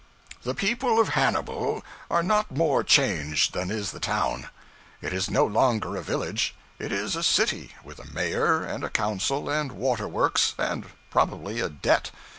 [0.41, 4.49] The people of Hannibal are not more changed than is the town.
[4.99, 8.89] It is no longer a village; it is a city, with a mayor, and a
[8.89, 12.09] council, and water works, and probably a debt.